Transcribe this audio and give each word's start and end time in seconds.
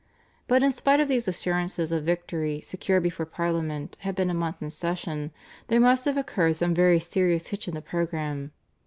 But 0.47 0.63
in 0.63 0.71
spite 0.71 0.99
of 0.99 1.07
these 1.07 1.27
assurances 1.27 1.91
of 1.91 2.03
victory 2.05 2.61
secured 2.65 3.03
before 3.03 3.27
Parliament 3.27 3.97
had 3.99 4.15
been 4.15 4.31
a 4.31 4.33
month 4.33 4.59
in 4.59 4.71
session, 4.71 5.29
there 5.67 5.79
must 5.79 6.05
have 6.05 6.17
occurred 6.17 6.55
some 6.55 6.73
very 6.73 6.99
serious 6.99 7.49
hitch 7.49 7.67
in 7.67 7.75
the 7.75 7.83
programme. 7.83 8.49